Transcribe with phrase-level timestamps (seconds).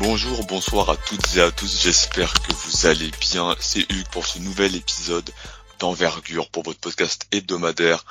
[0.00, 3.54] Bonjour, bonsoir à toutes et à tous, j'espère que vous allez bien.
[3.60, 5.28] C'est Hugues pour ce nouvel épisode
[5.78, 8.06] d'envergure pour votre podcast hebdomadaire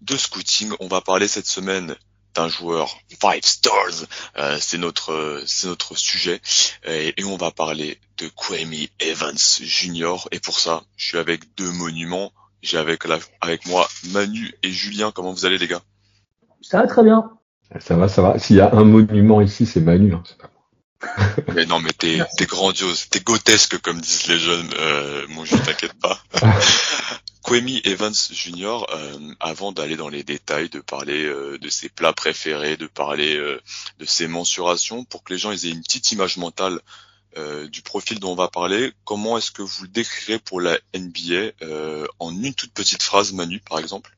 [0.00, 0.72] de scouting.
[0.80, 1.94] On va parler cette semaine
[2.34, 4.06] d'un joueur five stars,
[4.38, 6.40] euh, c'est notre c'est notre sujet
[6.86, 10.28] et, on va parler de Kwame Evans Jr.
[10.32, 12.32] et pour ça, je suis avec deux monuments.
[12.62, 15.12] J'ai avec la, avec moi Manu et Julien.
[15.14, 15.82] Comment vous allez les gars?
[16.62, 17.30] Ça va très bien.
[17.80, 18.38] Ça va, ça va.
[18.38, 20.14] S'il y a un monument ici, c'est Manu.
[20.14, 20.22] Hein,
[21.54, 24.70] mais non, mais t'es t'es grandiose, t'es grotesque comme disent les jeunes.
[24.78, 26.18] Euh, moi, je t'inquiète pas.
[27.48, 28.84] Kwame Evans Jr.
[28.92, 33.38] Euh, avant d'aller dans les détails, de parler euh, de ses plats préférés, de parler
[33.38, 33.58] euh,
[33.98, 36.80] de ses mensurations, pour que les gens aient une petite image mentale
[37.70, 41.52] du profil dont on va parler, comment est-ce que vous le décrirez pour la NBA
[42.18, 44.10] en une toute petite phrase, Manu, par exemple?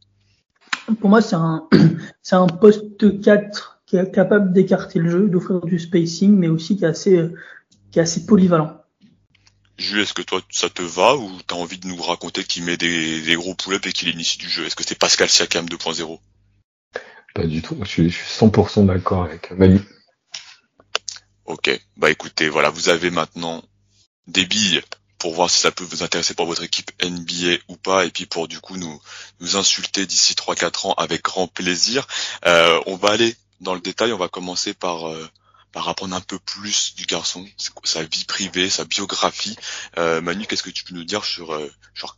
[0.98, 1.68] Pour moi, c'est un
[2.22, 6.76] c'est un poste 4 qui est capable d'écarter le jeu, d'offrir du spacing, mais aussi
[6.76, 7.20] qui est assez,
[7.90, 8.80] qui est assez polyvalent.
[9.78, 12.76] Jules, est-ce que toi ça te va ou t'as envie de nous raconter qu'il met
[12.76, 14.64] des, des gros pull-ups et qu'il initie du jeu?
[14.64, 16.20] Est-ce que c'est Pascal Siakam 2.0
[17.34, 19.80] Pas du tout, je suis, je suis 100% d'accord avec Manu.
[21.46, 23.60] Ok, bah écoutez, voilà, vous avez maintenant
[24.28, 24.82] des billes
[25.18, 28.26] pour voir si ça peut vous intéresser pour votre équipe NBA ou pas, et puis
[28.26, 29.02] pour du coup nous
[29.40, 32.06] nous insulter d'ici 3-4 ans avec grand plaisir.
[32.46, 35.26] Euh, on va aller dans le détail, on va commencer par euh,
[35.74, 37.44] apprendre un peu plus du garçon,
[37.84, 39.56] sa vie privée, sa biographie.
[39.98, 41.68] Euh, Manu, qu'est-ce que tu peux nous dire sur euh,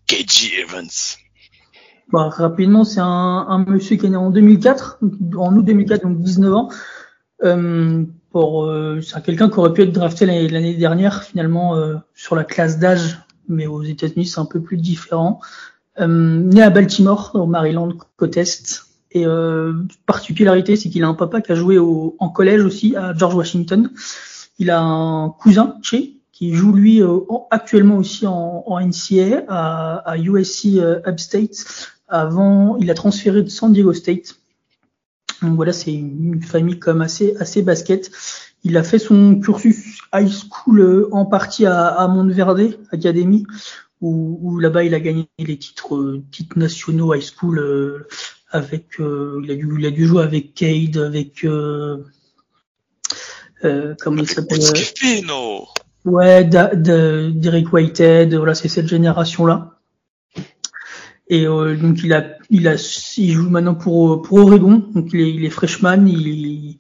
[0.07, 0.89] KG Evans?
[2.13, 4.99] Bah, rapidement, c'est un, monsieur qui est né en 2004,
[5.37, 6.69] en août 2004, donc 19 ans.
[7.43, 11.77] Euh, pour, c'est quelqu'un qui aurait pu être drafté l'année dernière, finalement,
[12.15, 15.41] sur la classe d'âge, mais aux États-Unis, c'est un peu plus différent.
[15.99, 18.92] né à Baltimore, au Maryland, côte est.
[19.15, 19.75] Et euh,
[20.07, 23.35] particularité, c'est qu'il a un papa qui a joué au, en collège aussi à George
[23.35, 23.91] Washington.
[24.59, 25.97] Il a un cousin, Che,
[26.33, 27.19] qui joue lui euh,
[27.51, 31.65] actuellement aussi en, en NCAA à, à USC euh, Upstate.
[32.09, 34.37] Avant, il a transféré de San Diego State.
[35.43, 38.11] Donc voilà, c'est une famille comme assez assez basket.
[38.65, 43.45] Il a fait son cursus high school euh, en partie à, à Monteverde Academy,
[44.01, 48.07] où, où là-bas il a gagné les titres titres nationaux high school
[48.53, 52.05] avec euh, il a dû il a dû jouer avec Cade avec euh,
[53.65, 54.61] euh, comment il s'appelle
[56.05, 59.79] ouais Derek Whitehead voilà c'est cette génération là
[61.33, 62.75] et euh, donc il a il a
[63.17, 64.85] il joue maintenant pour pour Oregon.
[64.95, 66.79] Donc il est il est freshman il,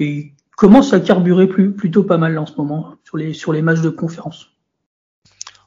[0.00, 3.62] il commence à carburer plus, plutôt pas mal en ce moment sur les sur les
[3.62, 4.48] matchs de conférence.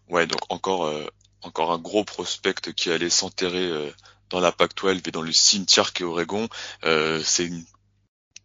[0.10, 1.06] Ouais, donc encore euh,
[1.42, 3.90] encore un gros prospect qui allait s'enterrer euh,
[4.30, 6.48] dans la Pac-12 et dans le cimetière qu'est Oregon.
[6.84, 7.64] Euh, c'est une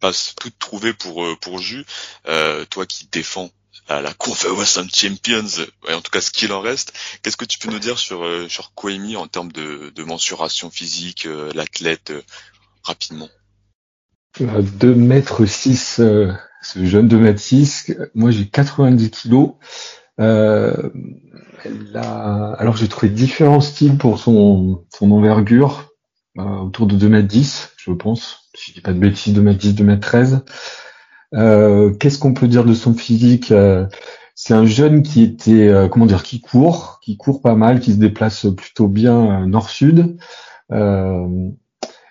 [0.03, 1.85] passe toute trouvée pour euh, pour Jus.
[2.27, 3.49] Euh, toi qui défends
[3.87, 6.93] la, la Conference Champions, en tout cas ce qu'il en reste.
[7.21, 10.69] Qu'est-ce que tu peux nous dire sur euh, sur Kwame en termes de, de mensuration
[10.69, 12.11] physique, euh, l'athlète
[12.83, 13.29] rapidement?
[14.39, 19.53] 2 mètres 6, ce jeune 2 mètres 6, moi j'ai 90 kilos.
[20.19, 20.89] Euh,
[21.65, 25.93] alors j'ai trouvé différents styles pour son, son envergure,
[26.37, 28.49] euh, autour de 2m10, je pense.
[28.55, 30.41] Si je dis pas de bêtises, 2m10, 2m13.
[31.35, 33.87] Euh, Qu'est-ce qu'on peut dire de son physique euh,
[34.35, 37.93] C'est un jeune qui était, euh, comment dire, qui court, qui court pas mal, qui
[37.93, 40.17] se déplace plutôt bien nord-sud.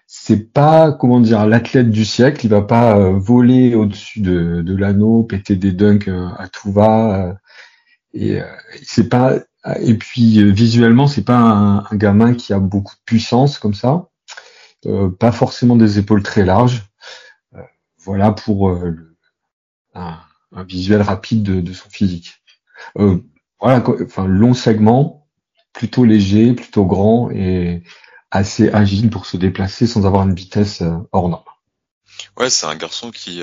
[0.07, 2.47] c'est pas, comment dire, l'athlète du siècle.
[2.47, 7.37] Il va pas voler au-dessus de, de l'anneau, péter des dunks à tout va.
[8.15, 9.39] Et euh, c'est pas
[9.81, 13.75] et puis euh, visuellement c'est pas un, un, gamin qui a beaucoup de puissance comme
[13.75, 14.09] ça,
[14.87, 16.83] euh, pas forcément des épaules très larges.
[17.55, 17.63] Euh,
[17.99, 19.17] voilà pour le,
[19.95, 20.19] un,
[20.53, 22.43] un, visuel rapide de, de son physique.
[22.97, 25.29] voilà, enfin long segment,
[25.73, 27.83] plutôt léger, plutôt grand et
[28.31, 30.83] assez agile pour se déplacer sans avoir une vitesse
[31.13, 31.45] hors norme.
[32.37, 33.43] Ouais, c'est un garçon qui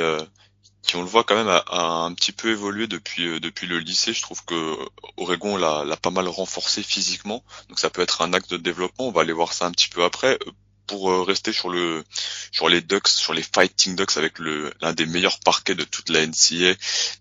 [0.81, 3.79] qui on le voit quand même a, un petit peu évolué depuis euh, depuis le
[3.79, 4.13] lycée.
[4.13, 4.75] Je trouve que
[5.17, 9.07] Oregon l'a pas mal renforcé physiquement, donc ça peut être un axe de développement.
[9.07, 10.37] On va aller voir ça un petit peu après.
[10.45, 10.51] Euh,
[10.87, 12.03] pour euh, rester sur le
[12.51, 16.09] sur les Ducks, sur les Fighting Ducks avec le l'un des meilleurs parquets de toute
[16.09, 16.73] la NCA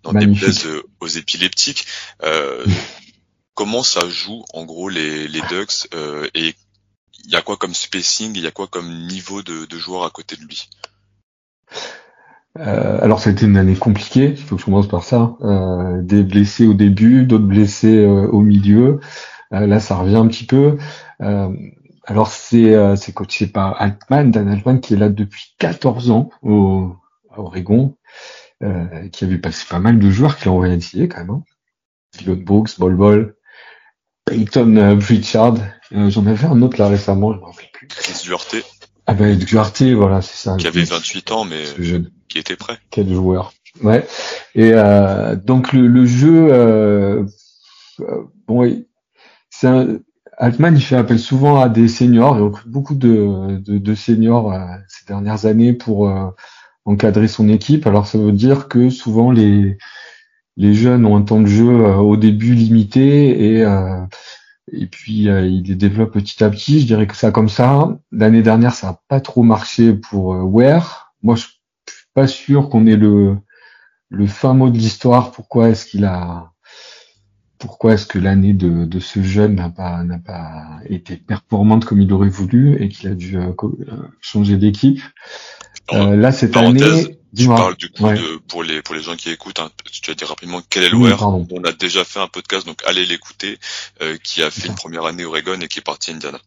[0.05, 0.66] dans des places
[1.00, 1.87] aux épileptiques.
[2.22, 2.64] Euh,
[3.52, 5.87] comment ça joue en gros les les Ducks
[6.32, 6.55] et
[7.25, 10.05] il y a quoi comme spacing, il y a quoi comme niveau de, de joueur
[10.05, 10.70] à côté de lui?
[12.58, 15.37] Euh, alors ça a été une année compliquée, il faut que je commence par ça.
[15.43, 19.00] Euh, des blessés au début, d'autres blessés euh, au milieu.
[19.52, 20.78] Euh, là ça revient un petit peu.
[21.22, 21.49] Euh,
[22.05, 26.94] alors c'est c'est coaché par Altman, Dan Altman qui est là depuis 14 ans au,
[27.31, 27.96] à Oregon.
[28.62, 30.78] euh, qui avait passé pas mal de joueurs qui l'ont envoyé
[31.08, 31.31] quand même.
[31.31, 31.43] Hein.
[32.19, 33.37] Dylan Brooks, Bol Bol,
[34.25, 35.55] Peyton euh, Pritchard.
[35.93, 37.87] Euh, J'en avais un autre là récemment, je m'en rappelle plus.
[37.88, 38.78] Chris.
[39.08, 40.56] Ah ben Duarte, voilà, c'est ça.
[40.56, 41.64] Qui avait 28 ans, mais
[42.28, 42.78] qui était prêt.
[42.90, 43.55] Quel joueur.
[43.82, 44.06] Ouais.
[44.55, 47.25] Et euh, donc le, le jeu, euh,
[48.00, 48.84] euh bon,
[49.49, 49.99] c'est un,
[50.37, 54.52] Altman, il fait appel souvent à des seniors, il recrute beaucoup de, de, de seniors
[54.52, 56.28] euh, ces dernières années pour euh,
[56.84, 57.87] encadrer son équipe.
[57.87, 59.78] Alors ça veut dire que souvent les,
[60.56, 63.64] les jeunes ont un temps de jeu euh, au début limité et,
[64.73, 66.81] et puis ils les développent petit à petit.
[66.81, 67.99] Je dirais que ça comme ça.
[68.12, 71.12] L'année dernière, ça n'a pas trop marché pour Ware.
[71.23, 71.61] Moi, je suis
[72.15, 73.37] pas sûr qu'on ait le,
[74.09, 75.32] le fin mot de l'histoire.
[75.32, 76.53] Pourquoi est-ce qu'il a
[77.59, 82.00] pourquoi est-ce que l'année de, de, ce jeune n'a pas n'a pas été performante comme
[82.00, 85.00] il aurait voulu et qu'il a dû euh, euh, changer d'équipe?
[85.93, 89.31] Euh, là cette année, tu parles du coup de, pour les pour les gens qui
[89.31, 91.13] écoutent, hein, tu vas dire rapidement quel est le oui,
[91.51, 93.59] On a déjà fait un podcast, donc allez l'écouter,
[94.03, 96.39] euh, qui a fait une première année Oregon et qui est parti à Indiana.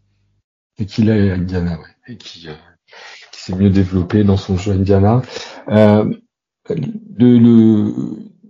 [0.78, 2.48] Et qui est à Indiana, ouais, et qui,
[3.32, 5.22] qui s'est mieux développé dans son jeu à Indiana.
[5.68, 6.20] le,
[7.18, 7.94] le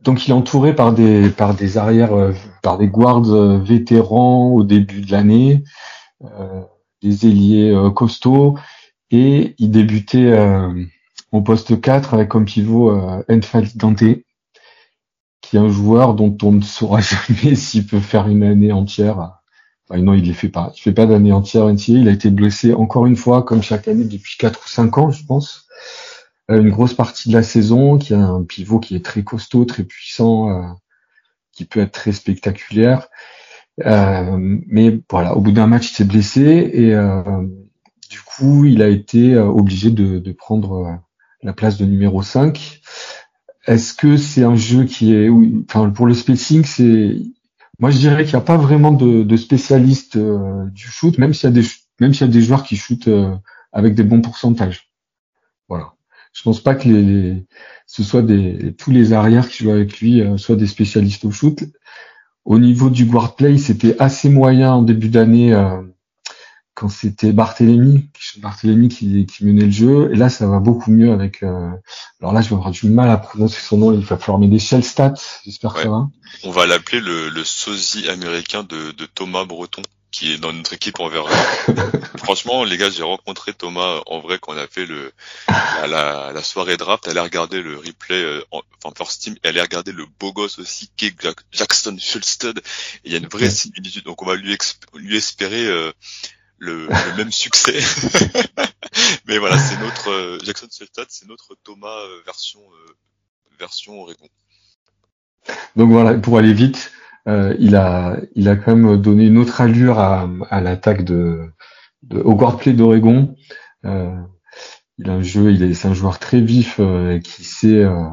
[0.04, 4.50] donc il est entouré par des par des arrières, euh, par des guards euh, vétérans
[4.50, 5.64] au début de l'année,
[6.24, 6.62] euh,
[7.02, 8.56] des ailiers costauds,
[9.10, 10.32] et il débutait
[11.32, 12.92] au poste 4 avec comme pivot
[13.30, 14.04] Enfal Dante,
[15.42, 19.42] qui est un joueur dont on ne saura jamais s'il peut faire une année entière.
[19.90, 20.72] Enfin, non, il ne fait pas.
[20.76, 21.98] Il fait pas d'année entière entière.
[21.98, 25.12] Il a été blessé encore une fois, comme chaque année depuis 4 ou 5 ans,
[25.12, 25.68] je pense.
[26.50, 29.66] Euh, une grosse partie de la saison, qui a un pivot qui est très costaud,
[29.66, 30.68] très puissant, euh,
[31.52, 33.08] qui peut être très spectaculaire.
[33.86, 36.42] Euh, mais voilà, au bout d'un match, il s'est blessé
[36.74, 36.96] et
[38.10, 41.00] du coup, il a été obligé de, prendre
[41.44, 42.82] la place de numéro 5.
[43.68, 45.30] Est-ce que c'est un jeu qui est,
[45.70, 47.16] enfin, pour le spacing, c'est,
[47.80, 51.50] moi je dirais qu'il n'y a pas vraiment de, de spécialistes du shoot, même s'il
[51.50, 51.68] y a des,
[52.00, 53.10] même s'il y a des joueurs qui shootent
[53.72, 54.92] avec des bons pourcentages.
[55.70, 55.94] Voilà
[56.34, 57.46] je pense pas que les,
[57.86, 61.32] ce soit des tous les arrières qui jouent avec lui euh, soient des spécialistes au
[61.32, 61.64] shoot.
[62.46, 65.82] Au niveau du guard play, c'était assez moyen en début d'année euh,
[66.82, 68.08] quand c'était Barthélemy,
[68.38, 70.10] Barthélemy qui, qui, menait le jeu.
[70.12, 71.44] Et là, ça va beaucoup mieux avec.
[71.44, 71.70] Euh,
[72.20, 73.94] alors là, je vais avoir du mal à prononcer son nom.
[73.94, 75.14] Il va falloir mettre des shell stats.
[75.46, 76.08] J'espère que ça va.
[76.44, 80.74] On va l'appeler le, le sosie américain de, de Thomas Breton qui est dans notre
[80.74, 81.30] équipe en verra.
[82.18, 85.14] Franchement, les gars, j'ai rencontré Thomas en vrai quand on a fait le
[85.88, 87.08] la, la, soirée draft.
[87.08, 90.60] Elle a regardé le replay, euh, enfin first team, elle a regardé le beau gosse
[90.60, 91.16] aussi, qui
[91.52, 92.60] Jackson Schulsted.
[93.06, 94.58] Il y a une vraie similitude, donc on va lui,
[94.96, 95.94] lui espérer euh,
[96.62, 97.80] le, le, même succès.
[99.28, 102.62] Mais voilà, c'est notre euh, Jackson Schulsted, c'est notre Thomas version
[103.60, 104.28] version Oregon.
[105.76, 106.92] Donc voilà, pour aller vite,
[107.28, 111.52] euh, il a il a quand même donné une autre allure à, à l'attaque de,
[112.04, 113.36] de, au guard-play d'Oregon.
[113.86, 114.16] Euh,
[114.98, 118.10] il a un jeu, il est c'est un joueur très vif euh, qui sait euh,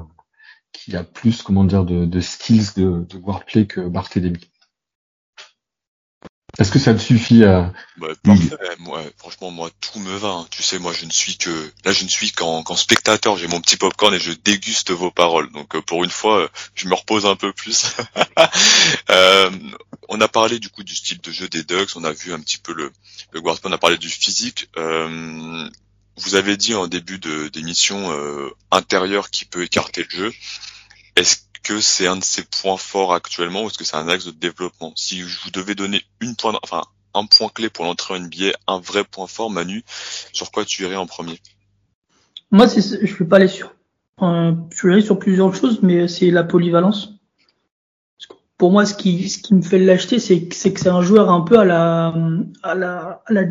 [0.73, 4.41] qui a plus comment dire de, de skills de, de guard-play que Barthélémy.
[6.59, 7.73] Est-ce que ça te suffit à...
[7.99, 8.57] Bah, parfait.
[8.81, 10.29] Moi, franchement, moi, tout me va.
[10.29, 10.47] Hein.
[10.51, 13.37] Tu sais, moi, je ne suis que là, je ne suis qu'en spectateur.
[13.37, 15.51] J'ai mon petit popcorn et je déguste vos paroles.
[15.53, 17.95] Donc, euh, pour une fois, euh, je me repose un peu plus.
[19.11, 19.51] euh,
[20.09, 21.91] on a parlé du coup du style de jeu des Ducks.
[21.97, 22.93] On a vu un petit peu le
[23.33, 24.69] le On a parlé du physique.
[24.77, 25.69] Euh,
[26.17, 30.33] vous avez dit en début d'émission euh, intérieur qui peut écarter le jeu.
[31.17, 34.25] Est-ce que c'est un de ses points forts actuellement ou est-ce que c'est un axe
[34.27, 34.93] de développement?
[34.97, 36.03] Si je vous devais donner
[37.15, 39.85] un point clé pour l'entrée en NBA, un vrai point fort, Manu,
[40.33, 41.39] sur quoi tu irais en premier?
[42.51, 43.75] Moi, je ne vais pas aller sur.
[44.23, 47.15] Euh, je vais sur plusieurs choses, mais c'est la polyvalence.
[48.57, 51.65] Pour moi, ce qui, me fait l'acheter, c'est que c'est un joueur un peu à
[51.65, 52.13] la,
[52.65, 53.43] à la, à la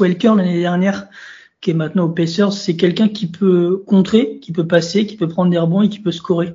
[0.00, 1.06] Welker l'année dernière,
[1.60, 2.52] qui est maintenant au Pacers.
[2.52, 6.00] C'est quelqu'un qui peut contrer, qui peut passer, qui peut prendre des rebonds et qui
[6.00, 6.54] peut scorer.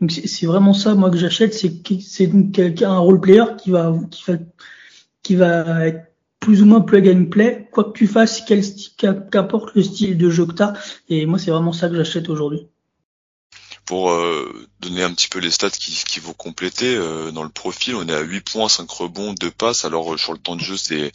[0.00, 3.70] Donc c'est vraiment ça moi que j'achète, c'est c'est donc quelqu'un un role player qui
[3.70, 4.38] va qui va
[5.22, 8.62] qui va être plus ou moins plug and play, quoi que tu fasses, quel
[9.30, 10.74] qu'apporte le style de jeu que t'as.
[11.08, 12.68] Et moi c'est vraiment ça que j'achète aujourd'hui
[13.94, 17.48] pour euh, donner un petit peu les stats qui, qui vont compléter, euh, dans le
[17.48, 19.84] profil, on est à 8 points, 5 rebonds, 2 passes.
[19.84, 21.12] Alors euh, sur le temps de jeu, c'est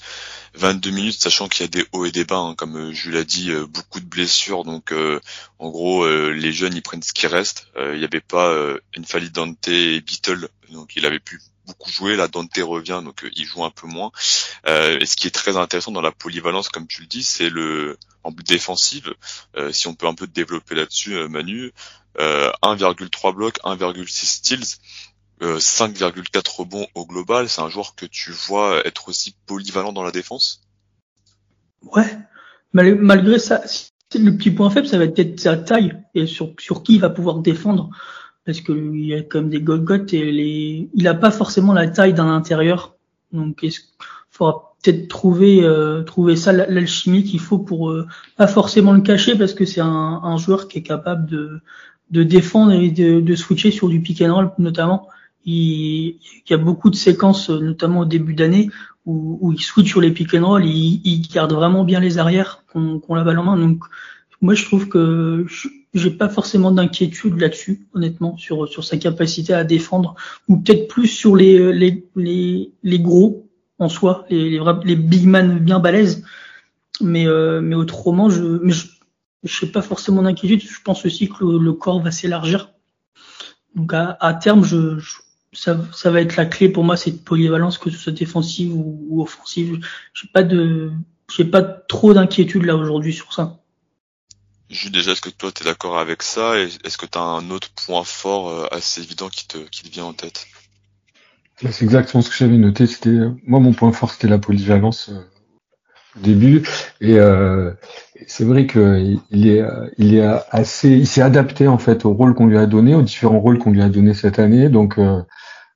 [0.54, 3.26] 22 minutes, sachant qu'il y a des hauts et des bas, hein, comme je l'ai
[3.26, 4.64] dit, beaucoup de blessures.
[4.64, 4.94] Donc
[5.60, 7.68] en gros, les jeunes, ils prennent ce qui reste.
[7.78, 8.50] Il n'y avait pas
[8.98, 12.16] Enfali Dante et Beatle, donc il avait plus beaucoup joué.
[12.16, 14.12] Là, Dante revient, donc il joue un peu moins.
[14.68, 17.98] et ce qui est très intéressant dans la polyvalence, comme tu le dis, c'est le
[18.24, 19.14] en but défensive.
[19.72, 21.72] si on peut un peu développer là-dessus, Manu,
[22.18, 24.66] 1,3 blocs, 1,6 steals.
[25.42, 30.12] 5,4 rebonds au global, c'est un joueur que tu vois être aussi polyvalent dans la
[30.12, 30.62] défense?
[31.82, 32.18] Ouais,
[32.74, 33.62] malgré ça,
[34.16, 37.10] le petit point faible, ça va être sa taille et sur, sur qui il va
[37.10, 37.90] pouvoir défendre.
[38.46, 41.88] Parce que il y a comme des Golgoth et les, il a pas forcément la
[41.88, 42.96] taille d'un intérieur.
[43.32, 43.72] Donc, il
[44.30, 49.38] faudra peut-être trouver, euh, trouver ça, l'alchimie qu'il faut pour euh, pas forcément le cacher
[49.38, 49.88] parce que c'est un,
[50.24, 51.60] un, joueur qui est capable de,
[52.12, 55.08] de défendre et de, de switcher sur du pick and roll notamment.
[55.46, 58.70] Il, il y a beaucoup de séquences, notamment au début d'année,
[59.06, 62.64] où, il switch sur les pick and roll, il, il garde vraiment bien les arrières
[62.72, 63.58] qu'on qu la balle en main.
[63.58, 63.84] Donc
[64.42, 65.46] moi je trouve que
[65.94, 70.16] j'ai pas forcément d'inquiétude là-dessus, honnêtement, sur sur sa capacité à défendre,
[70.48, 73.48] ou peut-être plus sur les les les, les gros
[73.80, 76.24] en soi, les, les les big man bien balèzes.
[77.02, 78.88] Mais euh, mais autrement je mais je,
[79.44, 80.62] je pas forcément d'inquiétude.
[80.62, 82.72] Je pense aussi que le, corps va s'élargir.
[83.76, 85.16] Donc à, à terme je, je
[85.54, 89.08] ça, ça, va être la clé pour moi, cette polyvalence, que ce soit défensive ou,
[89.10, 89.80] ou offensive.
[90.14, 90.92] J'ai pas de,
[91.36, 93.59] j'ai pas trop d'inquiétude là aujourd'hui sur ça.
[94.70, 97.22] Juste déjà, est-ce que toi tu es d'accord avec ça et est-ce que tu as
[97.22, 100.48] un autre point fort euh, assez évident qui te, qui te vient en tête?
[101.58, 102.88] C'est exactement ce que j'avais noté.
[102.88, 105.20] C'était moi mon point fort, c'était la polyvalence euh,
[106.18, 106.66] au début
[107.02, 107.72] et euh,
[108.28, 109.64] c'est vrai que il est,
[109.98, 113.02] il est assez, il s'est adapté en fait au rôle qu'on lui a donné, aux
[113.02, 114.70] différents rôles qu'on lui a donné cette année.
[114.70, 115.22] Donc euh,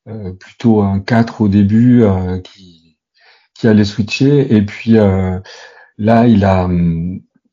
[0.10, 2.98] euh, plutôt un 4 au début euh, qui,
[3.54, 4.54] qui allait switcher.
[4.54, 5.40] Et puis euh,
[5.98, 6.68] là, il a,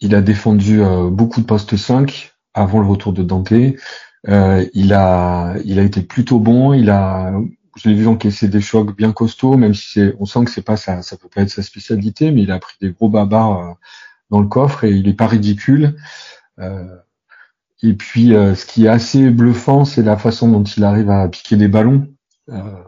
[0.01, 0.81] il a défendu
[1.11, 3.53] beaucoup de postes 5 avant le retour de Dante.
[3.53, 6.73] il a, il a été plutôt bon.
[6.73, 7.33] Il a,
[7.77, 10.65] je l'ai vu encaisser des chocs bien costauds, même si c'est, on sent que c'est
[10.65, 13.77] pas ça, ça peut pas être sa spécialité, mais il a pris des gros babars
[14.31, 15.97] dans le coffre et il est pas ridicule.
[17.83, 21.57] et puis, ce qui est assez bluffant, c'est la façon dont il arrive à piquer
[21.57, 22.07] des ballons.
[22.53, 22.85] Euh,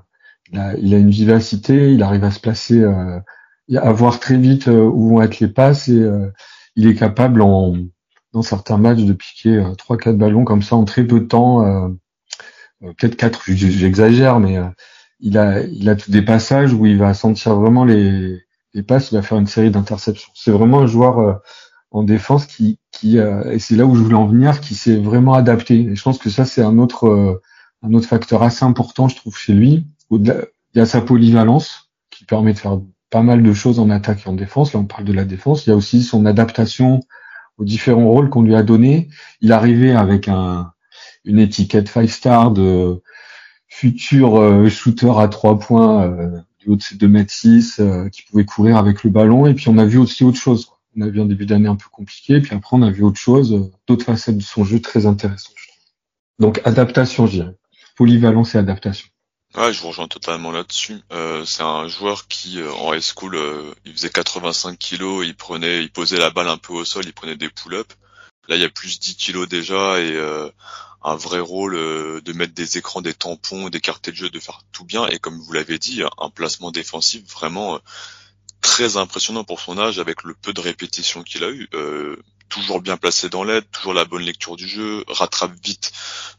[0.51, 3.19] il a, il, a, une vivacité, il arrive à se placer, euh,
[3.75, 6.07] à voir très vite euh, où vont être les passes et
[6.77, 7.75] il est capable en
[8.33, 11.63] dans certains matchs de piquer trois quatre ballons comme ça en très peu de temps
[12.81, 14.59] peut-être quatre j'exagère mais
[15.21, 18.41] il a il a des passages où il va sentir vraiment les
[18.73, 21.43] les passes il va faire une série d'interceptions c'est vraiment un joueur
[21.91, 25.95] en défense qui et c'est là où je voulais en venir qui s'est vraiment adapté
[25.95, 29.87] je pense que ça c'est un autre facteur assez important, je trouve, chez lui.
[30.11, 32.81] Il y a sa polyvalence qui permet de faire
[33.13, 34.73] pas mal de choses en attaque et en défense.
[34.73, 35.67] Là, on parle de la défense.
[35.67, 37.01] Il y a aussi son adaptation
[37.59, 39.11] aux différents rôles qu'on lui a donnés.
[39.43, 40.73] Il arrivait avec un,
[41.25, 43.03] une étiquette five star de
[43.69, 48.09] futur euh, shooter à trois points euh, du haut de ses 2 mètres 6 euh,
[48.09, 49.47] qui pouvait courir avec le ballon.
[49.47, 50.71] Et puis on a vu aussi autre chose.
[50.97, 53.19] On a vu un début d'année un peu compliqué, puis après on a vu autre
[53.19, 55.55] chose, d'autres facettes de son jeu très intéressantes.
[56.39, 57.57] Donc adaptation, je dirais
[57.97, 59.09] polyvalence et adaptation.
[59.55, 61.03] Ouais, je vous rejoins totalement là-dessus.
[61.13, 65.37] Euh, c'est un joueur qui, euh, en high school, euh, il faisait 85 kilos, il
[65.37, 67.95] prenait, il posait la balle un peu au sol, il prenait des pull-ups.
[68.49, 70.19] Là, il y a plus 10 kilos déjà et
[71.05, 74.85] un vrai rôle de mettre des écrans, des tampons, d'écarter le jeu, de faire tout
[74.85, 75.07] bien.
[75.09, 77.79] Et comme vous l'avez dit, un placement défensif vraiment
[78.73, 81.69] très impressionnant pour son âge avec le peu de répétitions qu'il a eu
[82.53, 85.91] toujours bien placé dans l'aide, toujours la bonne lecture du jeu, rattrape vite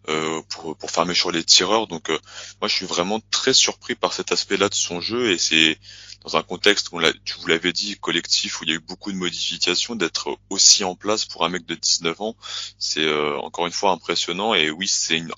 [0.10, 1.88] euh, pour, pour fermer sur les tireurs.
[1.88, 2.20] Donc euh,
[2.62, 5.80] moi je suis vraiment très surpris par cet aspect-là de son jeu et c'est
[6.24, 9.12] dans un contexte où tu vous l'avais dit collectif où il y a eu beaucoup
[9.12, 12.36] de modifications d'être aussi en place pour un mec de 19 ans,
[12.78, 15.32] c'est euh, encore une fois impressionnant et oui c'est une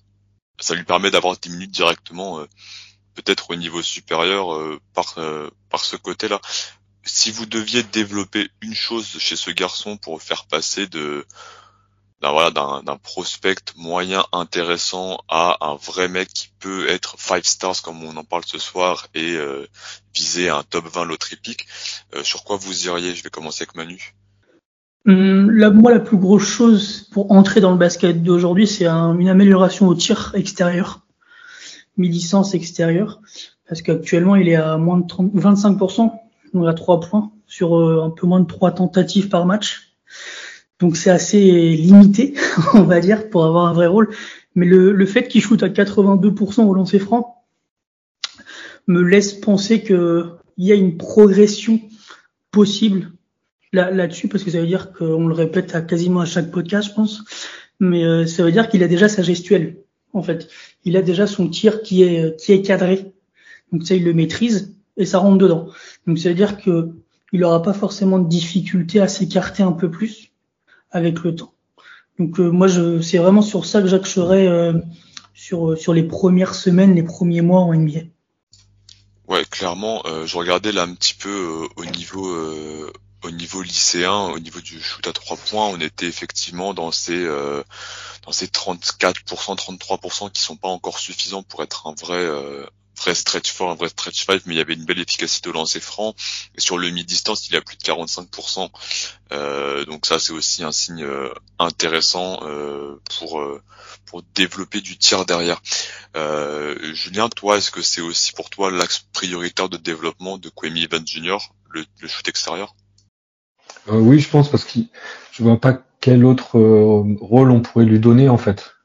[0.59, 2.39] ça lui permet d'avoir 10 minutes directement
[3.13, 4.57] peut-être au niveau supérieur
[4.93, 5.15] par
[5.69, 6.39] par ce côté-là
[7.05, 11.25] si vous deviez développer une chose chez ce garçon pour faire passer de
[12.21, 17.81] d'un voilà d'un prospect moyen intéressant à un vrai mec qui peut être five stars
[17.83, 19.67] comme on en parle ce soir et euh,
[20.15, 21.67] viser un top 20 loterie pick,
[22.15, 23.13] euh, sur quoi vous iriez?
[23.13, 24.15] Je vais commencer avec Manu.
[25.07, 29.87] Hum, moi, la plus grosse chose pour entrer dans le basket d'aujourd'hui, c'est une amélioration
[29.87, 31.01] au tir extérieur,
[31.97, 33.21] mi-licence extérieure,
[33.67, 36.11] parce qu'actuellement, il est à moins de 30, 25%,
[36.55, 39.95] on a trois points sur euh, un peu moins de trois tentatives par match.
[40.79, 41.41] Donc c'est assez
[41.75, 42.33] limité,
[42.73, 44.09] on va dire, pour avoir un vrai rôle.
[44.55, 47.43] Mais le, fait qu'il shoot à 82% au lancer franc
[48.87, 51.81] me laisse penser qu'il y a une progression
[52.51, 53.11] possible
[53.73, 56.89] là, là-dessus, parce que ça veut dire qu'on le répète à quasiment à chaque podcast,
[56.89, 57.23] je pense.
[57.79, 59.77] Mais euh, ça veut dire qu'il a déjà sa gestuelle,
[60.13, 60.47] en fait.
[60.85, 63.11] Il a déjà son tir qui est cadré.
[63.71, 65.67] Donc ça, il le maîtrise et ça rentre dedans.
[66.07, 66.91] Donc ça veut dire que
[67.31, 70.31] il n'aura pas forcément de difficulté à s'écarter un peu plus
[70.91, 71.53] avec le temps.
[72.19, 74.73] Donc euh, moi, je, c'est vraiment sur ça que j'axerais euh,
[75.33, 78.01] sur sur les premières semaines, les premiers mois en NBA.
[79.27, 82.33] Ouais, clairement, euh, je regardais là un petit peu au niveau
[83.23, 87.25] au niveau lycéen, au niveau du shoot à trois points, on était effectivement dans ces
[87.25, 92.29] dans ces 34%, 33% qui sont pas encore suffisants pour être un vrai
[92.97, 95.53] vrai stretch 4, un vrai stretch 5, mais il y avait une belle efficacité au
[95.53, 96.15] lancer franc.
[96.55, 98.69] Et sur le mi-distance, il est à plus de 45%.
[99.31, 103.61] Euh, donc ça, c'est aussi un signe euh, intéressant euh, pour euh,
[104.05, 105.61] pour développer du tir derrière.
[106.93, 111.05] Julien, toi, est-ce que c'est aussi pour toi l'axe prioritaire de développement de Kwame Evans
[111.05, 111.37] Jr.,
[111.69, 112.75] le, le shoot extérieur?
[113.87, 114.79] Oui, je pense parce que
[115.31, 116.57] je vois pas quel autre
[117.19, 118.75] rôle on pourrait lui donner en fait.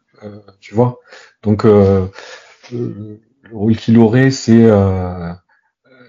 [0.60, 0.98] tu vois?
[1.42, 1.64] Donc
[3.42, 5.32] le rôle qu'il aurait, c'est euh,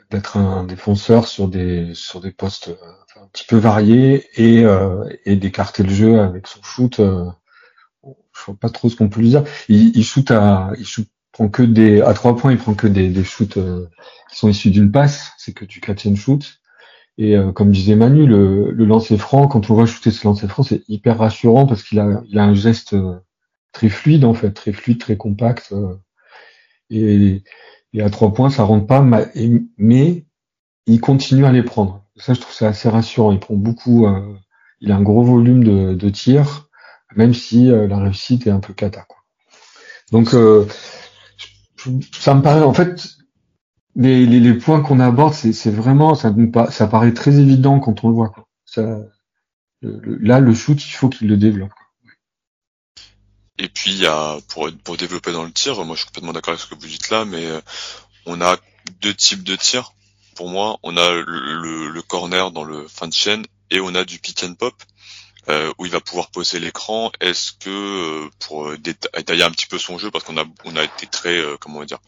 [0.09, 5.05] d'être un défenseur sur des sur des postes euh, un petit peu variés et, euh,
[5.25, 6.99] et d'écarter le jeu avec son shoot.
[6.99, 7.25] Euh,
[8.03, 9.43] je vois pas trop ce qu'on peut lui dire.
[9.69, 12.87] Il, il shoot à, il shoot, prend que des à trois points, il prend que
[12.87, 13.57] des, des shoots
[14.29, 15.31] qui sont issus d'une passe.
[15.37, 16.59] C'est que du catch and shoot.
[17.17, 20.63] Et comme disait Manu, le, le lancer franc, quand on voit shooter ce lancer franc,
[20.63, 22.95] c'est hyper rassurant parce qu'il a, il a un geste
[23.73, 25.73] très fluide en fait, très fluide, très compact
[26.91, 27.43] et,
[27.93, 29.01] et à trois points, ça rentre pas,
[29.77, 30.25] mais
[30.85, 32.05] il continue à les prendre.
[32.17, 33.31] Ça, je trouve ça assez rassurant.
[33.31, 34.35] Il prend beaucoup, euh,
[34.79, 36.69] il a un gros volume de, de tirs,
[37.15, 39.05] même si euh, la réussite est un peu cata.
[39.07, 39.17] Quoi.
[40.11, 40.65] Donc, euh,
[42.13, 43.07] ça me paraît, en fait,
[43.95, 46.33] les, les, les points qu'on aborde, c'est vraiment, ça,
[46.69, 48.29] ça paraît très évident quand on le voit.
[48.29, 48.47] Quoi.
[48.65, 48.99] Ça,
[49.81, 51.71] là, le shoot, il faut qu'il le développe.
[53.57, 54.03] Et puis
[54.83, 57.09] pour développer dans le tir, moi je suis complètement d'accord avec ce que vous dites
[57.09, 57.61] là, mais euh,
[58.25, 58.57] on a
[59.01, 59.93] deux types de tirs.
[60.35, 64.19] Pour moi, on a le, corner dans le fin de chaîne et on a du
[64.19, 64.73] pick and pop
[65.49, 67.11] euh, où il va pouvoir poser l'écran.
[67.19, 71.05] Est-ce que euh, pour détailler un petit peu son jeu, parce qu'on a on été
[71.07, 71.99] très comment dire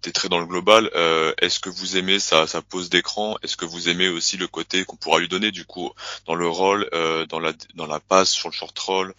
[0.00, 0.90] t'es très dans le global.
[0.94, 4.46] Euh, est-ce que vous aimez sa, sa pose d'écran Est-ce que vous aimez aussi le
[4.46, 5.90] côté qu'on pourra lui donner du coup
[6.26, 9.14] dans le rôle, euh, dans la dans la passe sur le short roll,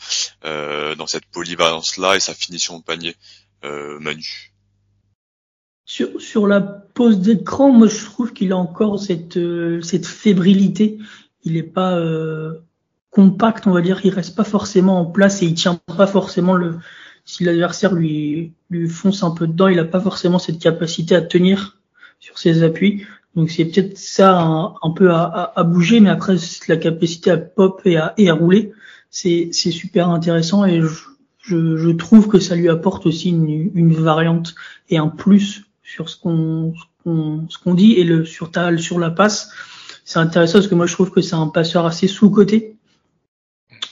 [0.45, 3.15] euh, dans cette polyvalence là et sa finition au panier,
[3.63, 4.53] Manu?
[5.86, 9.39] Sur, sur la pose d'écran, moi je trouve qu'il a encore cette
[9.84, 10.99] cette fébrilité.
[11.43, 11.97] Il n'est pas
[13.10, 14.01] compact, on va dire.
[14.03, 16.77] Il reste pas forcément en place et il tient pas forcément le
[17.27, 21.21] si l'adversaire lui, lui fonce un peu dedans, il n'a pas forcément cette capacité à
[21.21, 21.77] tenir
[22.19, 23.05] sur ses appuis.
[23.35, 26.37] Donc c'est peut-être ça un, peu à, à, bouger, mais après
[26.69, 28.71] la capacité à pop et à, et à rouler,
[29.11, 30.87] c'est super intéressant et je,
[31.39, 34.55] je, je, trouve que ça lui apporte aussi une, une variante
[34.89, 36.73] et un plus sur ce qu'on
[37.05, 39.51] ce qu'on dit et le sur ta, sur la passe.
[40.05, 42.66] C'est intéressant parce que moi je trouve que c'est un passeur assez sous-côté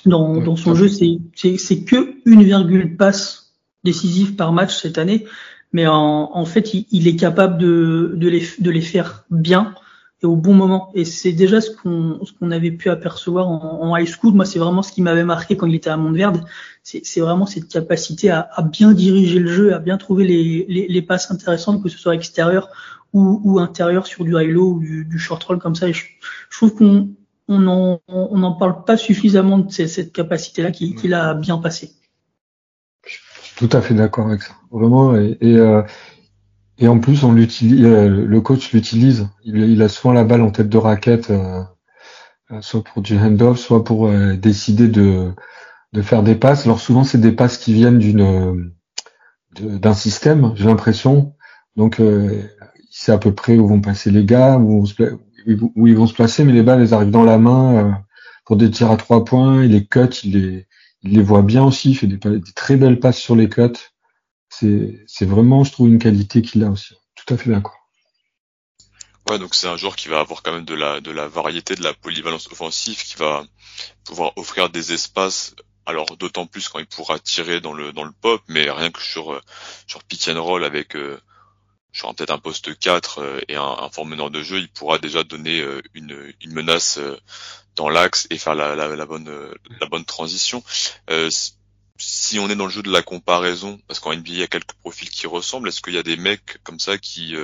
[0.06, 0.88] dans, dans son jeu.
[0.88, 5.26] C'est, que une virgule passe décisive par match cette année,
[5.72, 9.76] mais en, en fait, il, il, est capable de, de, les, de les faire bien
[10.24, 10.92] et au bon moment.
[10.94, 14.34] Et c'est déjà ce qu'on, ce qu'on avait pu apercevoir en, en, high school.
[14.34, 16.46] Moi, c'est vraiment ce qui m'avait marqué quand il était à Montverde.
[16.84, 20.66] C'est, c'est vraiment cette capacité à, à, bien diriger le jeu, à bien trouver les,
[20.70, 22.70] les, les passes intéressantes, que ce soit extérieur
[23.14, 25.90] ou, ou intérieur sur du high low ou du, du short roll comme ça.
[25.90, 26.06] Et je,
[26.50, 27.10] je trouve qu'on
[27.48, 31.92] on n'en on en parle pas suffisamment de cette capacité-là qu'il a bien passé.
[33.06, 35.16] Je suis tout à fait d'accord avec ça, vraiment.
[35.16, 35.84] Et, et, euh,
[36.80, 39.30] et en plus, on l'utilise, euh, le coach l'utilise.
[39.44, 41.64] Il, il, a souvent la balle en tête de raquette, euh,
[42.62, 45.32] soit pour du handoff, soit pour décider de,
[45.94, 46.66] de faire des passes.
[46.66, 48.72] Alors souvent, c'est des passes qui viennent d'une
[49.58, 51.34] d'un système, j'ai l'impression.
[51.78, 52.50] Donc, il
[52.92, 54.96] sait à peu près où vont passer les gars, où, on se,
[55.48, 57.92] où ils vont se placer, mais les balles, elles arrivent dans la main euh,
[58.46, 59.64] pour des tirs à trois points.
[59.64, 60.68] Il les cut, il les,
[61.04, 62.20] il les voit bien aussi, il fait des,
[62.56, 63.70] très belles passes sur les cuts.
[64.50, 66.96] C'est, c'est vraiment, je trouve, une qualité qu'il a aussi.
[67.16, 67.78] Tout à fait d'accord.
[69.30, 71.76] Ouais, donc c'est un joueur qui va avoir quand même de la, de la variété,
[71.76, 73.44] de la polyvalence offensive, qui va
[74.04, 75.56] pouvoir offrir des espaces
[75.86, 79.02] alors d'autant plus quand il pourra tirer dans le dans le pop, mais rien que
[79.02, 79.42] sur euh,
[79.88, 81.20] sur pick and roll avec euh,
[81.96, 85.00] genre peut-être un poste 4 euh, et un, un fort meneur de jeu, il pourra
[85.00, 87.18] déjà donner euh, une, une menace euh,
[87.76, 89.30] dans l'axe et faire la, la, la bonne
[89.80, 90.64] la bonne transition.
[91.98, 94.48] si on est dans le jeu de la comparaison, parce qu'en NBA il y a
[94.48, 97.36] quelques profils qui ressemblent, est-ce qu'il y a des mecs comme ça qui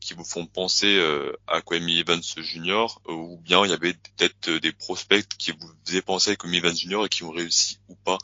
[0.00, 1.02] qui vous font penser
[1.46, 2.86] à Kwame Evans Jr.
[3.08, 6.76] ou bien il y avait peut-être des prospects qui vous faisaient penser à Kwame Evans
[6.76, 7.06] Jr.
[7.06, 8.18] et qui ont réussi ou pas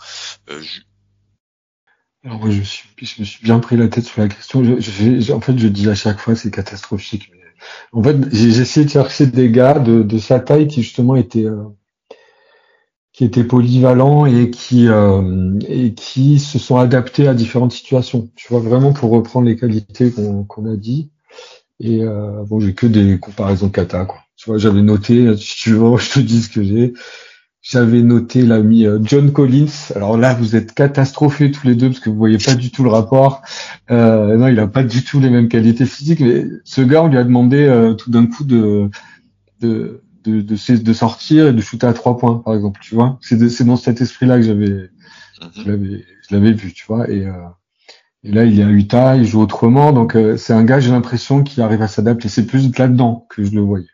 [2.25, 4.65] Alors moi, je, suis, je me suis bien pris la tête sur la question.
[4.65, 7.31] Je, je, en fait, je dis à chaque fois, c'est catastrophique.
[7.93, 11.45] En fait, j'ai essayé de chercher des gars de, de sa taille qui justement étaient
[11.47, 11.65] euh,
[13.13, 18.31] qui étaient polyvalents et qui euh, et qui se sont adaptés à différentes situations.
[18.35, 21.11] Tu vois vraiment pour reprendre les qualités qu'on a dit.
[21.81, 24.21] Et euh, bon, j'ai que des comparaisons kata quoi.
[24.37, 25.37] Tu vois, j'avais noté.
[25.37, 26.95] Si tu veux, je te dis ce que j'ai.
[27.67, 29.91] J'avais noté l'ami euh, John Collins.
[29.97, 32.85] Alors là, vous êtes catastrophés tous les deux parce que vous voyez pas du tout
[32.85, 33.41] le rapport.
[33.91, 36.21] Euh, non, il a pas du tout les mêmes qualités physiques.
[36.21, 38.91] Mais ce gars, on lui a demandé euh, tout d'un coup de
[39.63, 42.81] de, de de, de sortir et de shooter à trois points, par exemple.
[42.83, 44.91] Tu vois, c'est c'est dans cet esprit-là que j'avais
[45.57, 46.03] mhm.
[46.29, 47.09] je l'avais vu, tu vois.
[47.09, 47.33] Et, euh,
[48.25, 49.95] et là, il est à Utah, il joue autrement.
[49.95, 52.29] Donc c'est un gars, j'ai l'impression, qui arrive à s'adapter.
[52.29, 53.87] C'est plus là-dedans que je le voyais.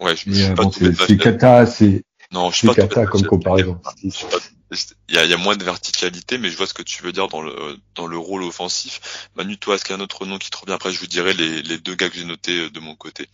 [0.00, 3.80] Ouais, je, je bon, c'est kata, c'est non, je suis pas comme comparaison.
[4.02, 7.02] Il y, a, il y, a, moins de verticalité, mais je vois ce que tu
[7.02, 7.54] veux dire dans le
[7.94, 9.30] dans le rôle offensif.
[9.34, 11.06] Manu, toi, est-ce qu'il y a un autre nom qui te revient Après, je vous
[11.06, 13.28] dirai les, les deux gars que j'ai notés euh, de mon côté.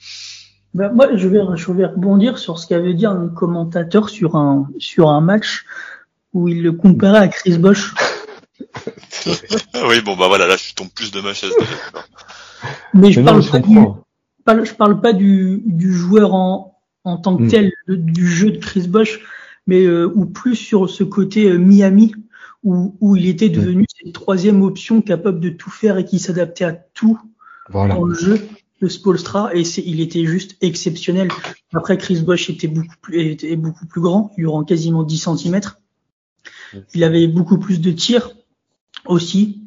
[0.74, 4.68] Ben, moi, je vais, je vais rebondir sur ce qu'avait dit un commentateur sur un
[4.78, 5.64] sur un match
[6.33, 7.94] où il le comparait à Chris Bosch.
[9.26, 11.52] oui, bon bah voilà, là je tombe plus de ma chaise.
[12.92, 13.76] mais je parle pas du,
[14.46, 16.73] je parle pas du, du joueur en
[17.04, 17.48] en tant que hmm.
[17.48, 19.20] tel du jeu de Chris Bosch,
[19.66, 22.14] mais euh, ou plus sur ce côté euh, Miami
[22.62, 26.64] où, où il était devenu cette troisième option capable de tout faire et qui s'adaptait
[26.64, 27.20] à tout
[27.72, 28.40] dans le jeu
[28.80, 31.28] de Spolstra et il était juste exceptionnel.
[31.74, 35.60] Après Chris Bosch était beaucoup plus était beaucoup plus grand, il rend quasiment 10 cm.
[36.94, 38.32] Il avait beaucoup plus de tirs
[39.06, 39.62] aussi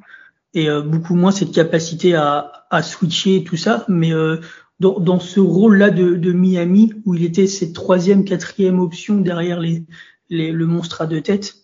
[0.54, 4.38] et euh, beaucoup moins cette capacité à, à switcher et tout ça, mais euh,
[4.80, 9.60] dans, dans ce rôle-là de, de, Miami, où il était cette troisième, quatrième option derrière
[9.60, 9.84] les,
[10.30, 11.56] les, le monstre à deux têtes,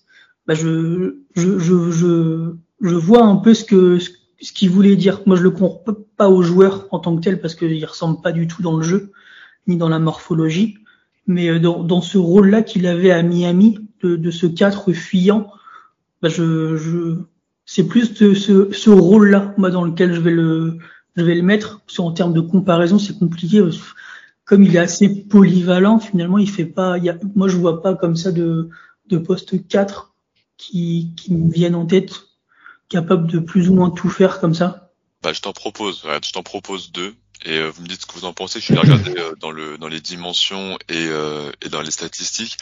[0.47, 5.21] bah je, je, je, je, je vois un peu ce que ce qu'il voulait dire.
[5.25, 8.33] Moi, je le comprends pas au joueur en tant que tel parce qu'il ressemble pas
[8.33, 9.11] du tout dans le jeu
[9.67, 10.77] ni dans la morphologie,
[11.27, 15.49] mais euh, dans, dans ce rôle-là qu'il avait à Miami de, de ce quatre fuyant,
[16.21, 17.15] bah je, je
[17.65, 20.79] c'est plus de ce, ce rôle-là dans lequel je vais le
[21.15, 21.81] je vais le mettre.
[21.97, 23.61] En termes de comparaison, c'est compliqué.
[24.45, 26.97] Comme il est assez polyvalent, finalement, il fait pas.
[26.97, 28.69] Il y a, moi, je vois pas comme ça de,
[29.07, 30.13] de poste 4
[30.57, 32.11] qui, qui me viennent en tête,
[32.89, 34.91] capable de plus ou moins tout faire comme ça.
[35.21, 36.03] Bah, je t'en propose.
[36.23, 37.15] je t'en propose deux.
[37.45, 38.59] Et euh, vous me dites ce que vous en pensez.
[38.59, 42.57] Je suis regardé euh, dans le dans les dimensions et, euh, et dans les statistiques.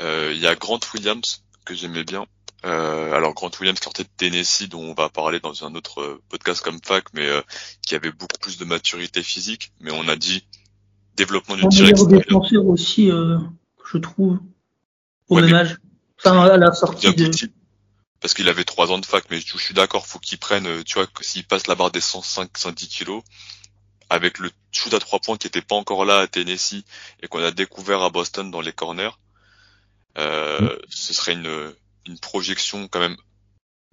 [0.00, 2.26] Il y a Grant Williams que j'aimais bien,
[2.64, 6.22] euh, alors Grant Williams sortait de Tennessee, dont on va parler dans un autre euh,
[6.30, 7.42] podcast comme fac, mais euh,
[7.86, 9.72] qui avait beaucoup plus de maturité physique.
[9.80, 10.46] Mais on a dit
[11.16, 14.38] développement du tir défenseur aussi, je trouve,
[15.28, 15.76] au même âge.
[16.18, 17.30] Enfin, à la sortie de...
[18.20, 20.94] Parce qu'il avait trois ans de fac, mais je, suis d'accord, faut qu'il prenne, tu
[20.94, 23.22] vois, que s'il passe la barre des 105, 110 kilos,
[24.08, 26.84] avec le shoot à trois points qui était pas encore là à Tennessee
[27.22, 29.10] et qu'on a découvert à Boston dans les corners,
[30.16, 31.74] euh, ce serait une
[32.06, 33.16] une projection quand même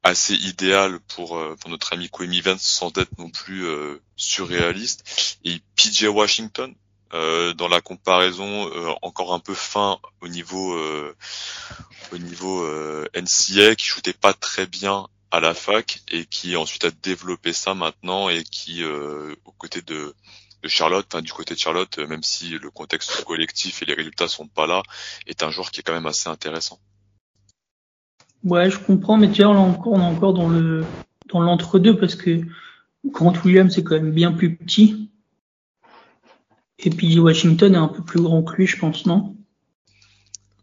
[0.03, 5.37] assez idéale pour, euh, pour notre ami Kwame Vance sans être non plus euh, surréaliste.
[5.43, 6.73] Et PJ Washington,
[7.13, 8.71] euh, dans la comparaison
[9.01, 10.79] encore un peu fin au niveau
[12.11, 12.65] au niveau
[13.13, 17.73] NCA qui shootait pas très bien à la fac et qui ensuite a développé ça
[17.73, 20.15] maintenant et qui aux côtés de
[20.63, 24.27] de Charlotte, enfin, du côté de Charlotte, même si le contexte collectif et les résultats
[24.27, 24.83] sont pas là,
[25.25, 26.79] est un joueur qui est quand même assez intéressant.
[28.43, 30.83] Ouais, je comprends, mais tu vois, on est encore, on est encore dans le
[31.29, 32.41] dans l'entre-deux parce que
[33.05, 35.09] Grant Williams c'est quand même bien plus petit.
[36.79, 39.35] Et puis Washington est un peu plus grand que lui, je pense, non?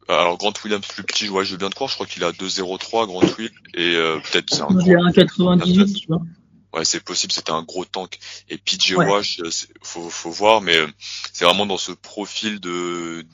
[0.09, 2.33] Alors Grant Williams plus petit, ouais, je veux bien te croire, je crois qu'il a
[2.33, 6.23] 2,03 Grant Will et euh, peut-être c'est un Il a 1,98, tu vois.
[6.75, 8.19] Ouais, c'est possible, c'était un gros tank.
[8.49, 9.51] Et PJ Wash, euh,
[9.83, 10.87] faut, faut voir, mais euh,
[11.33, 13.25] c'est vraiment dans ce profil de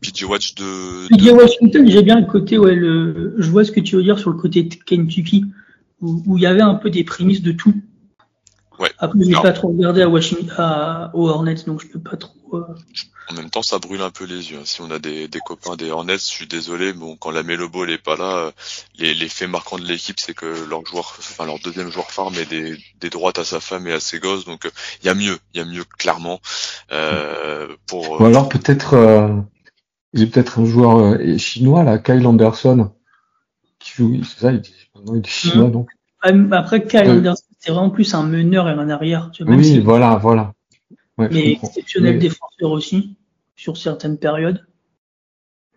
[0.00, 1.08] PJ Watch de.
[1.08, 4.18] PJ Washington, j'ai bien le côté, ouais, le, je vois ce que tu veux dire
[4.18, 5.46] sur le côté de Kentucky,
[6.00, 7.74] où, il y avait un peu des prémices de tout.
[8.78, 8.90] Ouais.
[8.98, 12.32] Après, j'ai pas trop regardé à Washington, à, aux Hornets, donc je peux pas trop.
[12.54, 12.64] Euh,
[13.30, 14.58] en même temps, ça brûle un peu les yeux.
[14.58, 14.64] Hein.
[14.64, 17.68] Si on a des, des copains des Hornets, je suis désolé, bon, quand la Melo
[17.68, 18.52] Ball est pas là,
[18.98, 22.30] les, les faits marquants de l'équipe, c'est que leur joueur, enfin leur deuxième joueur phare
[22.30, 24.68] met des, des droites à sa femme et à ses gosses, donc
[25.02, 26.40] il y a mieux, il y a mieux clairement.
[26.90, 28.20] Euh, pour.
[28.20, 28.94] Ou alors peut-être
[30.12, 32.90] j'ai peut-être un joueur euh, chinois, là, Kyle Anderson,
[33.78, 34.70] qui joue, c'est ça, il est,
[35.06, 35.72] il est chinois, mmh.
[35.72, 35.90] donc.
[36.22, 39.30] Après, Kyle Anderson, c'est vraiment plus un meneur et un arrière.
[39.32, 40.52] Tu vois, oui, voilà, voilà.
[41.16, 43.16] Ouais, mais exceptionnel défenseur aussi,
[43.56, 44.66] sur certaines périodes.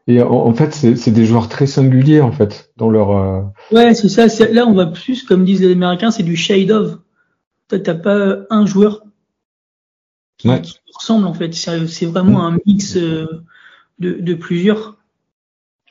[0.08, 3.12] Et en, fait, c'est des joueurs très singuliers en fait dans leur.
[3.12, 3.42] Euh...
[3.72, 4.28] Ouais, c'est ça.
[4.52, 6.98] Là, on va plus, comme disent les Américains, c'est du shade of.
[7.70, 9.04] T'as pas un joueur
[10.38, 10.50] qui,
[10.94, 11.54] ressemble en fait.
[11.54, 13.44] C'est vraiment un mix euh,
[14.00, 14.98] de, de, plusieurs.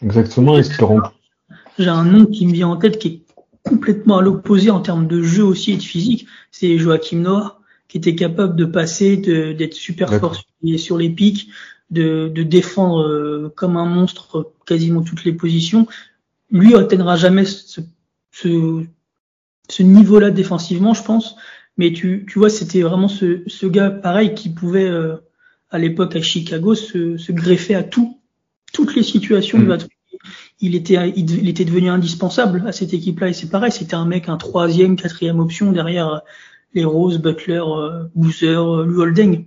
[0.02, 0.60] Exactement.
[1.78, 3.22] J'ai un nom qui me vient en tête qui est
[3.62, 6.26] complètement à l'opposé en termes de jeu aussi et de physique.
[6.50, 10.36] C'est Joachim Noah qui était capable de passer, d'être super fort
[10.78, 11.50] sur les pics,
[11.90, 15.86] de, de défendre euh, comme un monstre quasiment toutes les positions.
[16.50, 17.82] Lui atteindra jamais ce,
[18.30, 18.82] ce,
[19.68, 21.36] ce niveau-là défensivement, je pense.
[21.76, 25.16] Mais tu, tu vois, c'était vraiment ce, ce gars pareil qui pouvait euh,
[25.72, 28.20] à l'époque à Chicago se, se greffer à tout,
[28.72, 29.78] toutes les situations mm.
[30.61, 34.28] Il était, il, était devenu indispensable à cette équipe-là et c'est pareil, c'était un mec,
[34.28, 36.22] un troisième, quatrième option derrière
[36.74, 39.46] les Rose, Butler, euh, Boozer, euh, Holding.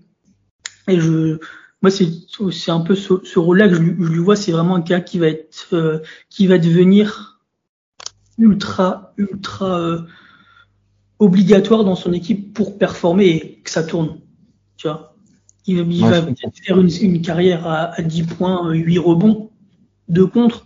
[0.90, 1.40] Et je,
[1.82, 2.08] moi, c'est,
[2.52, 5.00] c'est un peu ce, ce rôle-là que je, je, lui vois, c'est vraiment un gars
[5.00, 7.40] qui va être, euh, qui va devenir
[8.38, 10.02] ultra, ultra euh,
[11.20, 14.20] obligatoire dans son équipe pour performer et que ça tourne.
[14.78, 15.15] Tu vois,
[15.68, 19.50] il, va peut-être faire une, une, carrière à, à 10 points, 8 rebonds,
[20.10, 20.66] 2 contre,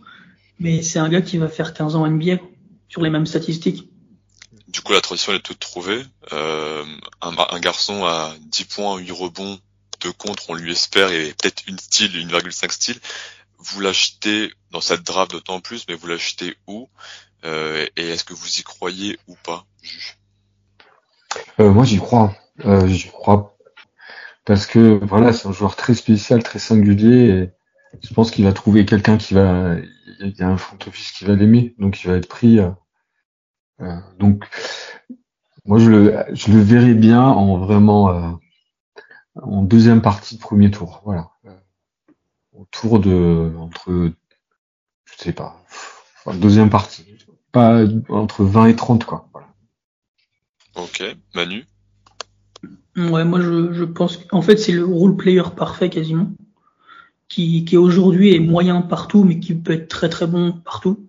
[0.60, 2.38] mais c'est un gars qui va faire 15 ans NBA
[2.90, 3.90] sur les mêmes statistiques.
[4.68, 6.04] Du coup, la transition est toute trouvée.
[6.32, 6.84] Euh,
[7.22, 9.60] un, un, garçon à 10 points, 8 rebonds,
[10.02, 13.00] 2 contre, on lui espère, et peut-être une style, 1,5 style.
[13.58, 16.88] Vous l'achetez dans cette draft d'autant plus, mais vous l'achetez où?
[17.46, 19.66] Euh, Et est-ce que vous y croyez ou pas
[21.60, 22.36] euh, Moi, j'y crois.
[22.66, 23.56] Euh, j'y crois
[24.50, 27.52] parce que voilà, c'est un joueur très spécial, très singulier.
[27.94, 29.76] Et je pense qu'il va trouver quelqu'un qui va.
[30.22, 32.58] Il y a un front office qui va l'aimer, donc il va être pris.
[32.58, 32.72] Euh,
[33.82, 34.46] euh, donc,
[35.66, 38.32] moi, je le, verrais bien en vraiment euh,
[39.36, 41.04] en deuxième partie de premier tour.
[41.06, 41.30] Voilà.
[42.52, 44.12] Autour de entre,
[45.06, 45.64] je sais pas,
[46.34, 47.06] deuxième partie,
[47.52, 49.30] pas entre 20 et 30 quoi.
[50.74, 51.04] Ok,
[51.36, 51.68] Manu?
[52.96, 56.32] Ouais, moi je, je pense qu'en fait c'est le role player parfait quasiment,
[57.28, 61.08] qui, qui aujourd'hui est moyen partout, mais qui peut être très très bon partout,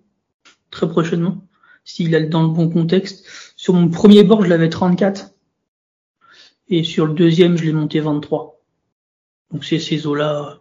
[0.69, 1.41] très prochainement
[1.83, 3.25] s'il est dans le bon contexte.
[3.55, 5.31] Sur mon premier bord, je l'avais 34.
[6.69, 8.61] Et sur le deuxième, je l'ai monté 23.
[9.51, 10.59] Donc c'est ces eaux-là,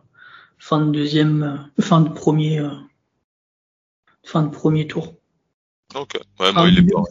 [0.59, 1.43] fin de deuxième,
[1.79, 2.71] euh, fin de premier, euh,
[4.25, 5.15] fin de premier tour.
[5.95, 6.19] Ok.
[6.39, 7.03] Ouais, moi, il est pas...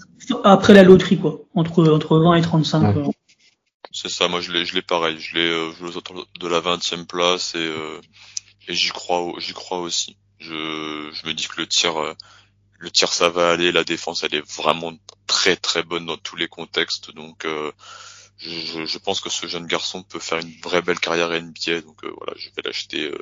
[0.43, 1.41] Après la loterie, quoi.
[1.53, 2.97] Entre, entre 20 et 35.
[2.97, 3.05] Euh.
[3.91, 5.19] C'est ça, moi je l'ai, je l'ai pareil.
[5.19, 7.73] Je l'ai, euh, je de la 20e place et,
[8.67, 10.17] et j'y crois, j'y crois aussi.
[10.39, 12.15] Je, je me dis que le tir,
[12.79, 14.93] le tir ça va aller, la défense elle est vraiment
[15.27, 17.71] très très bonne dans tous les contextes, donc euh,
[18.37, 22.03] je, je, pense que ce jeune garçon peut faire une vraie belle carrière NBA, donc
[22.03, 23.21] euh, voilà, je vais l'acheter euh,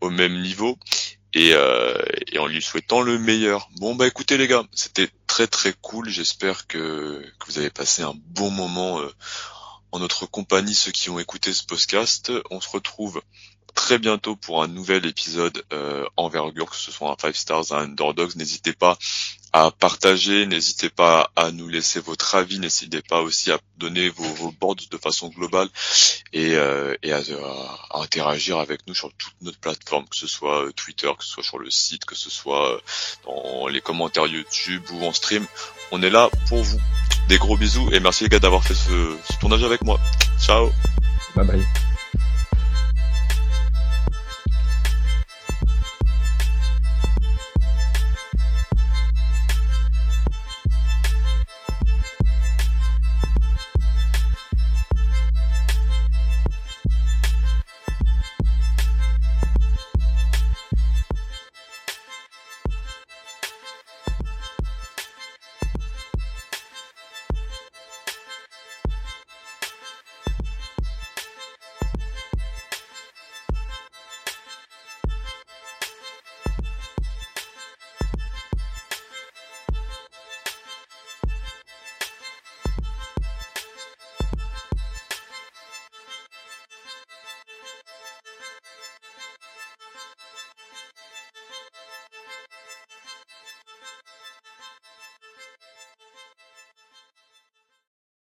[0.00, 0.78] au même niveau
[1.34, 3.68] et, et en lui souhaitant le meilleur.
[3.76, 8.02] Bon bah écoutez les gars, c'était très très cool, j'espère que, que vous avez passé
[8.02, 9.00] un bon moment
[9.92, 12.32] en notre compagnie, ceux qui ont écouté ce podcast.
[12.50, 13.22] On se retrouve
[13.74, 17.84] très bientôt pour un nouvel épisode euh, envergure, que ce soit un 5 stars, un
[17.84, 18.36] underdogs.
[18.36, 18.98] N'hésitez pas
[19.52, 24.32] à partager, n'hésitez pas à nous laisser votre avis, n'hésitez pas aussi à donner vos,
[24.34, 25.68] vos boards de façon globale
[26.32, 31.10] et, euh, à, interagir avec nous sur toutes notre plateformes, que ce soit euh, Twitter,
[31.18, 32.80] que ce soit sur le site, que ce soit euh,
[33.26, 35.46] dans les commentaires YouTube ou en stream.
[35.90, 36.80] On est là pour vous.
[37.28, 39.98] Des gros bisous et merci les gars d'avoir fait ce, tournage avec moi.
[40.38, 40.70] Ciao.
[41.36, 41.66] Bye bye.